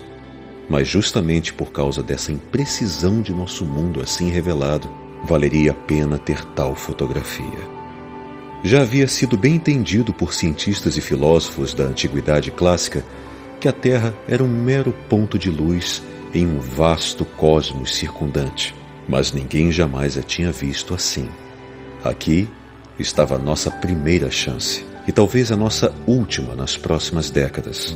Mas 0.70 0.88
justamente 0.88 1.54
por 1.54 1.72
causa 1.72 2.02
dessa 2.02 2.32
imprecisão 2.32 3.22
de 3.22 3.34
nosso 3.34 3.66
mundo 3.66 4.02
assim 4.02 4.30
revelado, 4.30 4.90
valeria 5.26 5.72
a 5.72 5.76
pena 5.76 6.18
ter 6.18 6.44
tal 6.56 6.76
fotografia. 6.76 7.74
Já 8.64 8.82
havia 8.82 9.08
sido 9.10 9.38
bem 9.38 9.56
entendido 9.56 10.14
por 10.14 10.34
cientistas 10.34 10.96
e 10.96 11.02
filósofos 11.02 11.74
da 11.74 11.84
antiguidade 11.84 12.50
clássica 12.50 13.06
que 13.60 13.68
a 13.68 13.74
Terra 13.74 14.14
era 14.28 14.44
um 14.44 14.48
mero 14.48 14.94
ponto 15.10 15.38
de 15.38 15.50
luz 15.50 16.02
em 16.34 16.48
um 16.48 16.60
vasto 16.60 17.24
cosmos 17.24 17.96
circundante, 17.96 18.74
mas 19.08 19.32
ninguém 19.32 19.72
jamais 19.72 20.18
a 20.18 20.22
tinha 20.22 20.52
visto 20.52 20.94
assim. 20.94 21.30
Aqui 22.04 22.50
estava 22.98 23.36
a 23.36 23.40
nossa 23.40 23.70
primeira 23.70 24.32
chance 24.32 24.86
e 25.08 25.12
talvez 25.12 25.52
a 25.52 25.56
nossa 25.56 25.94
última 26.08 26.56
nas 26.56 26.76
próximas 26.76 27.30
décadas. 27.30 27.96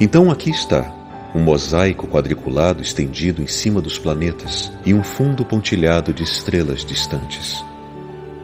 Então 0.00 0.30
aqui 0.30 0.50
está, 0.50 0.94
um 1.34 1.40
mosaico 1.40 2.06
quadriculado 2.06 2.82
estendido 2.82 3.42
em 3.42 3.46
cima 3.46 3.82
dos 3.82 3.98
planetas 3.98 4.72
e 4.84 4.94
um 4.94 5.02
fundo 5.02 5.44
pontilhado 5.44 6.12
de 6.12 6.22
estrelas 6.22 6.84
distantes. 6.84 7.62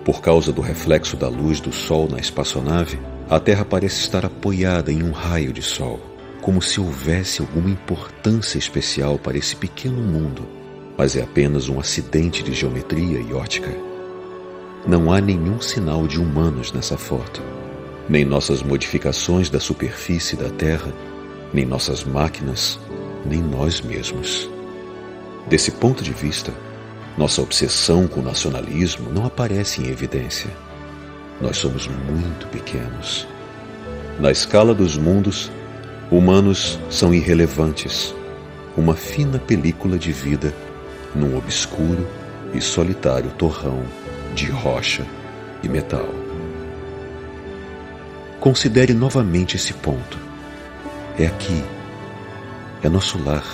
Por 0.04 0.20
causa 0.20 0.52
do 0.52 0.60
reflexo 0.60 1.16
da 1.16 1.28
luz 1.28 1.60
do 1.60 1.72
Sol 1.72 2.08
na 2.10 2.18
espaçonave, 2.18 2.98
a 3.30 3.40
Terra 3.40 3.64
parece 3.64 4.00
estar 4.00 4.26
apoiada 4.26 4.92
em 4.92 5.02
um 5.02 5.12
raio 5.12 5.50
de 5.50 5.62
Sol 5.62 6.13
como 6.44 6.60
se 6.60 6.78
houvesse 6.78 7.40
alguma 7.40 7.70
importância 7.70 8.58
especial 8.58 9.18
para 9.18 9.38
esse 9.38 9.56
pequeno 9.56 10.02
mundo, 10.02 10.46
mas 10.94 11.16
é 11.16 11.22
apenas 11.22 11.70
um 11.70 11.80
acidente 11.80 12.42
de 12.42 12.52
geometria 12.52 13.18
e 13.18 13.32
ótica. 13.32 13.74
Não 14.86 15.10
há 15.10 15.22
nenhum 15.22 15.58
sinal 15.58 16.06
de 16.06 16.20
humanos 16.20 16.70
nessa 16.70 16.98
foto, 16.98 17.42
nem 18.10 18.26
nossas 18.26 18.62
modificações 18.62 19.48
da 19.48 19.58
superfície 19.58 20.36
da 20.36 20.50
Terra, 20.50 20.92
nem 21.50 21.64
nossas 21.64 22.04
máquinas, 22.04 22.78
nem 23.24 23.40
nós 23.40 23.80
mesmos. 23.80 24.46
Desse 25.48 25.70
ponto 25.70 26.04
de 26.04 26.12
vista, 26.12 26.52
nossa 27.16 27.40
obsessão 27.40 28.06
com 28.06 28.20
o 28.20 28.22
nacionalismo 28.22 29.10
não 29.10 29.24
aparece 29.24 29.80
em 29.80 29.88
evidência. 29.88 30.50
Nós 31.40 31.56
somos 31.56 31.88
muito 31.88 32.46
pequenos. 32.48 33.26
Na 34.20 34.30
escala 34.30 34.74
dos 34.74 34.98
mundos, 34.98 35.50
Humanos 36.10 36.78
são 36.90 37.14
irrelevantes, 37.14 38.14
uma 38.76 38.94
fina 38.94 39.38
película 39.38 39.98
de 39.98 40.12
vida 40.12 40.54
num 41.14 41.36
obscuro 41.36 42.06
e 42.52 42.60
solitário 42.60 43.30
torrão 43.30 43.82
de 44.34 44.46
rocha 44.50 45.06
e 45.62 45.68
metal. 45.68 46.06
Considere 48.38 48.92
novamente 48.92 49.56
esse 49.56 49.72
ponto. 49.72 50.18
É 51.18 51.26
aqui, 51.26 51.64
é 52.82 52.88
nosso 52.88 53.18
lar, 53.24 53.44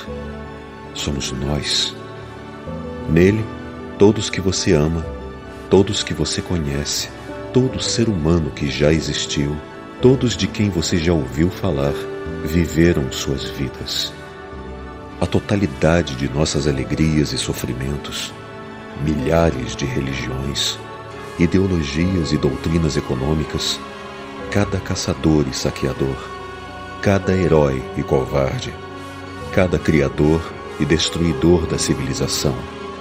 somos 0.93 1.31
nós. 1.31 1.95
Nele, 3.09 3.45
todos 3.97 4.29
que 4.29 4.41
você 4.41 4.73
ama, 4.73 5.07
todos 5.69 6.03
que 6.03 6.13
você 6.13 6.43
conhece, 6.43 7.09
todo 7.53 7.81
ser 7.81 8.09
humano 8.09 8.51
que 8.51 8.69
já 8.69 8.93
existiu, 8.93 9.57
todos 10.03 10.37
de 10.37 10.49
quem 10.49 10.69
você 10.69 10.97
já 10.97 11.13
ouviu 11.13 11.49
falar, 11.49 11.95
viveram 12.45 13.11
suas 13.13 13.45
vidas. 13.45 14.13
A 15.21 15.27
totalidade 15.27 16.17
de 16.17 16.29
nossas 16.29 16.67
alegrias 16.67 17.33
e 17.33 17.39
sofrimentos, 17.39 18.33
milhares 19.05 19.77
de 19.77 19.85
religiões, 19.85 20.79
ideologias 21.39 22.33
e 22.33 22.39
doutrinas 22.39 22.97
econômicas, 22.97 23.79
cada 24.51 24.79
caçador 24.81 25.47
e 25.49 25.55
saqueador, 25.55 26.17
cada 27.03 27.35
herói 27.35 27.83
e 27.97 28.03
covarde, 28.03 28.75
cada 29.53 29.79
criador 29.79 30.41
e 30.79 30.85
destruidor 30.85 31.67
da 31.67 31.79
civilização, 31.79 32.55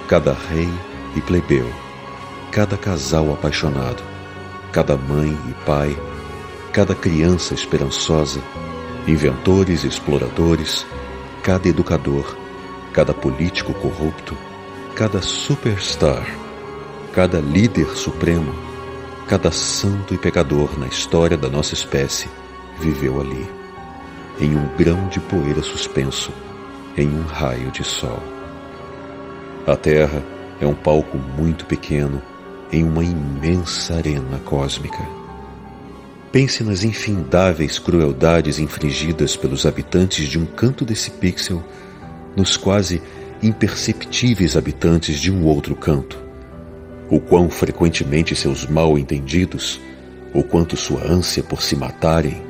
cada 0.08 0.32
rei 0.32 0.70
e 1.16 1.20
plebeu, 1.20 1.70
cada 2.52 2.76
casal 2.76 3.32
apaixonado, 3.32 4.02
cada 4.72 4.96
mãe 4.96 5.36
e 5.48 5.64
pai, 5.64 5.96
cada 6.72 6.94
criança 6.94 7.54
esperançosa 7.54 8.40
inventores 9.06 9.84
e 9.84 9.88
exploradores, 9.88 10.86
cada 11.42 11.68
educador, 11.68 12.36
cada 12.92 13.14
político 13.14 13.72
corrupto, 13.74 14.36
cada 14.94 15.22
superstar, 15.22 16.26
cada 17.12 17.40
líder 17.40 17.96
supremo, 17.96 18.54
cada 19.26 19.50
santo 19.50 20.14
e 20.14 20.18
pecador 20.18 20.78
na 20.78 20.86
história 20.86 21.36
da 21.36 21.48
nossa 21.48 21.74
espécie 21.74 22.28
viveu 22.78 23.20
ali. 23.20 23.46
em 24.40 24.56
um 24.56 24.66
grão 24.74 25.06
de 25.08 25.20
poeira 25.20 25.62
suspenso 25.62 26.32
em 26.96 27.08
um 27.08 27.24
raio 27.24 27.70
de 27.70 27.84
sol. 27.84 28.22
A 29.66 29.76
Terra 29.76 30.22
é 30.60 30.66
um 30.66 30.74
palco 30.74 31.18
muito 31.18 31.66
pequeno 31.66 32.22
em 32.72 32.82
uma 32.82 33.04
imensa 33.04 33.96
arena 33.96 34.38
cósmica. 34.44 35.19
Pense 36.32 36.62
nas 36.62 36.84
infindáveis 36.84 37.78
crueldades 37.80 38.60
infligidas 38.60 39.34
pelos 39.34 39.66
habitantes 39.66 40.28
de 40.28 40.38
um 40.38 40.46
canto 40.46 40.84
desse 40.84 41.10
pixel 41.10 41.62
nos 42.36 42.56
quase 42.56 43.02
imperceptíveis 43.42 44.56
habitantes 44.56 45.18
de 45.18 45.32
um 45.32 45.44
outro 45.44 45.74
canto. 45.74 46.16
O 47.10 47.18
quão 47.18 47.50
frequentemente 47.50 48.36
seus 48.36 48.64
mal-entendidos, 48.64 49.80
o 50.32 50.44
quanto 50.44 50.76
sua 50.76 51.04
ânsia 51.04 51.42
por 51.42 51.62
se 51.62 51.74
matarem 51.74 52.40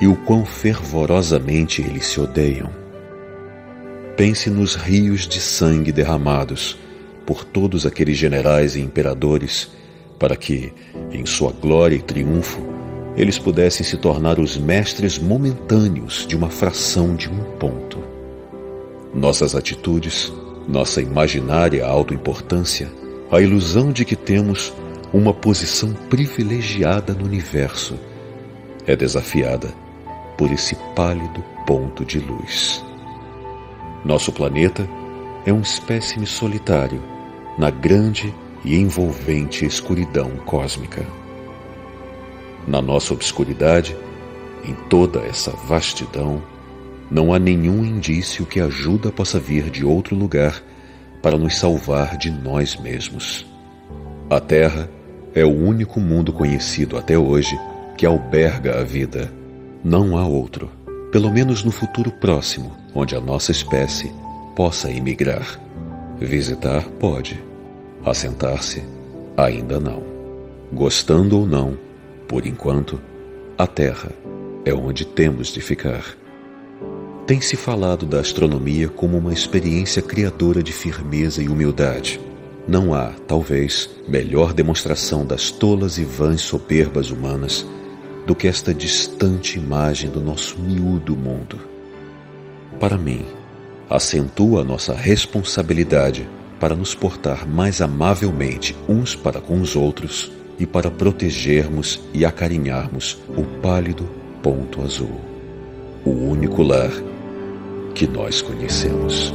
e 0.00 0.06
o 0.06 0.14
quão 0.14 0.44
fervorosamente 0.44 1.82
eles 1.82 2.06
se 2.06 2.20
odeiam. 2.20 2.70
Pense 4.16 4.48
nos 4.48 4.76
rios 4.76 5.26
de 5.26 5.40
sangue 5.40 5.90
derramados 5.90 6.78
por 7.26 7.44
todos 7.44 7.84
aqueles 7.84 8.16
generais 8.16 8.76
e 8.76 8.80
imperadores, 8.80 9.68
para 10.16 10.36
que, 10.36 10.72
em 11.10 11.26
sua 11.26 11.50
glória 11.50 11.96
e 11.96 12.00
triunfo, 12.00 12.75
eles 13.16 13.38
pudessem 13.38 13.84
se 13.84 13.96
tornar 13.96 14.38
os 14.38 14.58
mestres 14.58 15.18
momentâneos 15.18 16.26
de 16.26 16.36
uma 16.36 16.50
fração 16.50 17.16
de 17.16 17.30
um 17.30 17.38
ponto. 17.58 17.98
Nossas 19.14 19.54
atitudes, 19.54 20.32
nossa 20.68 21.00
imaginária 21.00 21.86
autoimportância, 21.86 22.90
a 23.30 23.40
ilusão 23.40 23.90
de 23.90 24.04
que 24.04 24.14
temos 24.14 24.72
uma 25.12 25.32
posição 25.32 25.92
privilegiada 26.10 27.14
no 27.14 27.24
universo, 27.24 27.98
é 28.86 28.94
desafiada 28.94 29.72
por 30.36 30.52
esse 30.52 30.76
pálido 30.94 31.42
ponto 31.66 32.04
de 32.04 32.18
luz. 32.18 32.84
Nosso 34.04 34.30
planeta 34.30 34.86
é 35.46 35.52
um 35.52 35.60
espécime 35.60 36.26
solitário 36.26 37.02
na 37.58 37.70
grande 37.70 38.32
e 38.64 38.76
envolvente 38.76 39.64
escuridão 39.64 40.30
cósmica. 40.44 41.06
Na 42.66 42.82
nossa 42.82 43.14
obscuridade, 43.14 43.96
em 44.64 44.74
toda 44.88 45.20
essa 45.20 45.50
vastidão, 45.50 46.42
não 47.10 47.32
há 47.32 47.38
nenhum 47.38 47.84
indício 47.84 48.44
que 48.44 48.60
ajuda 48.60 49.12
possa 49.12 49.38
vir 49.38 49.70
de 49.70 49.84
outro 49.84 50.16
lugar 50.16 50.62
para 51.22 51.38
nos 51.38 51.56
salvar 51.56 52.16
de 52.16 52.30
nós 52.30 52.76
mesmos. 52.76 53.46
A 54.28 54.40
Terra 54.40 54.90
é 55.34 55.44
o 55.44 55.54
único 55.54 56.00
mundo 56.00 56.32
conhecido 56.32 56.96
até 56.96 57.16
hoje 57.16 57.58
que 57.96 58.04
alberga 58.04 58.80
a 58.80 58.82
vida. 58.82 59.32
Não 59.84 60.18
há 60.18 60.26
outro 60.26 60.70
pelo 61.16 61.30
menos 61.30 61.64
no 61.64 61.70
futuro 61.70 62.10
próximo, 62.10 62.76
onde 62.94 63.16
a 63.16 63.20
nossa 63.22 63.50
espécie 63.50 64.12
possa 64.54 64.90
emigrar. 64.90 65.58
Visitar 66.18 66.84
pode, 67.00 67.42
assentar-se 68.04 68.82
ainda 69.34 69.80
não. 69.80 70.02
Gostando 70.70 71.38
ou 71.38 71.46
não, 71.46 71.78
por 72.28 72.46
enquanto, 72.46 73.00
a 73.56 73.66
Terra 73.66 74.10
é 74.64 74.74
onde 74.74 75.04
temos 75.04 75.48
de 75.48 75.60
ficar. 75.60 76.16
Tem-se 77.26 77.56
falado 77.56 78.04
da 78.04 78.20
astronomia 78.20 78.88
como 78.88 79.16
uma 79.16 79.32
experiência 79.32 80.02
criadora 80.02 80.62
de 80.62 80.72
firmeza 80.72 81.42
e 81.42 81.48
humildade. 81.48 82.20
Não 82.66 82.92
há, 82.92 83.12
talvez, 83.28 83.90
melhor 84.08 84.52
demonstração 84.52 85.24
das 85.24 85.50
tolas 85.50 85.98
e 85.98 86.04
vãs 86.04 86.40
soberbas 86.40 87.10
humanas 87.10 87.64
do 88.26 88.34
que 88.34 88.48
esta 88.48 88.74
distante 88.74 89.58
imagem 89.58 90.10
do 90.10 90.20
nosso 90.20 90.58
miúdo 90.58 91.16
mundo. 91.16 91.60
Para 92.80 92.98
mim, 92.98 93.24
acentua 93.88 94.62
a 94.62 94.64
nossa 94.64 94.94
responsabilidade 94.94 96.28
para 96.58 96.74
nos 96.74 96.92
portar 96.92 97.46
mais 97.46 97.80
amavelmente 97.80 98.76
uns 98.88 99.14
para 99.14 99.40
com 99.40 99.60
os 99.60 99.76
outros 99.76 100.32
e 100.58 100.66
para 100.66 100.90
protegermos 100.90 102.02
e 102.12 102.24
acarinharmos 102.24 103.22
o 103.28 103.44
pálido 103.60 104.04
ponto 104.42 104.82
azul, 104.82 105.20
o 106.04 106.10
único 106.10 106.62
lar 106.62 106.90
que 107.94 108.06
nós 108.06 108.42
conhecemos. 108.42 109.32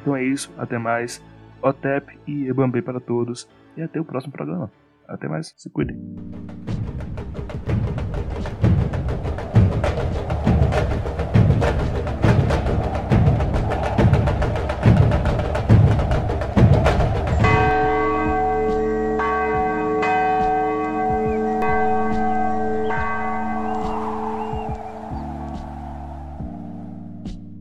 Então 0.00 0.16
é 0.16 0.24
isso, 0.24 0.50
até 0.56 0.78
mais. 0.78 1.22
OTEP 1.62 2.18
e 2.26 2.48
Ebambê 2.48 2.80
para 2.80 3.00
todos 3.00 3.48
e 3.76 3.82
até 3.82 4.00
o 4.00 4.04
próximo 4.04 4.32
programa. 4.32 4.70
Até 5.06 5.28
mais, 5.28 5.52
se 5.56 5.68
cuidem. 5.68 5.98